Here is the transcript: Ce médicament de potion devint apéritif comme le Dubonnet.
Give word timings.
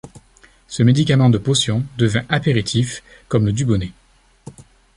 Ce 0.67 0.81
médicament 0.81 1.29
de 1.29 1.37
potion 1.37 1.85
devint 1.99 2.25
apéritif 2.27 3.03
comme 3.27 3.45
le 3.45 3.51
Dubonnet. 3.53 3.91